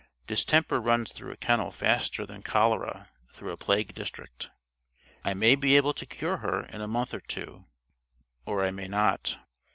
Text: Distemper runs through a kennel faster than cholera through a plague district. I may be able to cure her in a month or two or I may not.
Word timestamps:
Distemper 0.25 0.81
runs 0.81 1.11
through 1.13 1.31
a 1.31 1.37
kennel 1.37 1.71
faster 1.71 2.25
than 2.25 2.41
cholera 2.41 3.09
through 3.31 3.51
a 3.51 3.55
plague 3.55 3.93
district. 3.93 4.49
I 5.23 5.35
may 5.35 5.53
be 5.53 5.77
able 5.77 5.93
to 5.93 6.07
cure 6.07 6.37
her 6.37 6.63
in 6.63 6.81
a 6.81 6.87
month 6.87 7.13
or 7.13 7.21
two 7.21 7.65
or 8.43 8.65
I 8.65 8.71
may 8.71 8.87
not. 8.87 9.37